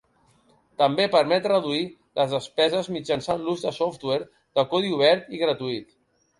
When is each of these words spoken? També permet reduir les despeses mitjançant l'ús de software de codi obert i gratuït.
També 0.81 1.05
permet 1.15 1.49
reduir 1.51 1.83
les 2.21 2.33
despeses 2.37 2.91
mitjançant 2.97 3.45
l'ús 3.45 3.69
de 3.69 3.77
software 3.79 4.29
de 4.61 4.67
codi 4.75 4.93
obert 4.99 5.33
i 5.39 5.47
gratuït. 5.47 5.97